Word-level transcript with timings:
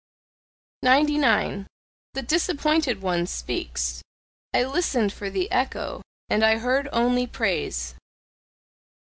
99. 0.81 1.67
THE 2.15 2.23
DISAPPOINTED 2.23 3.03
ONE 3.03 3.27
SPEAKS 3.27 4.01
"I 4.51 4.63
listened 4.63 5.13
for 5.13 5.29
the 5.29 5.51
echo 5.51 6.01
and 6.27 6.43
I 6.43 6.57
heard 6.57 6.89
only 6.91 7.27
praise." 7.27 7.93